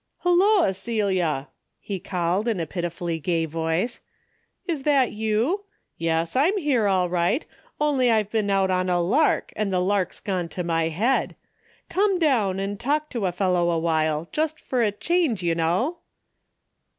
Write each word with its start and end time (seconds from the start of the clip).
"Hulloa, 0.23 0.73
Celia," 0.73 1.47
he 1.79 1.99
called, 1.99 2.47
in 2.47 2.59
a 2.59 2.65
pitifully 2.65 3.19
gay 3.19 3.45
voice, 3.45 3.99
"is 4.65 4.81
that 4.81 5.11
you? 5.11 5.65
Yes, 5.95 6.35
I'm 6.35 6.57
here 6.57 6.87
all 6.87 7.07
right, 7.07 7.45
only 7.79 8.09
I've 8.09 8.31
been 8.31 8.49
out 8.49 8.71
on 8.71 8.89
a 8.89 8.99
lark 8.99 9.53
and 9.55 9.71
the 9.71 9.79
lark's 9.79 10.19
gone 10.19 10.49
to 10.49 10.63
my 10.63 10.89
head. 10.89 11.35
Come 11.87 12.17
down, 12.17 12.59
and 12.59 12.79
talk 12.79 13.11
to 13.11 13.27
a 13.27 13.31
fellow 13.31 13.69
a 13.69 13.77
while, 13.77 14.27
just 14.31 14.59
fer 14.59 14.81
a 14.81 14.91
change, 14.91 15.43
you 15.43 15.53
know." 15.53 15.99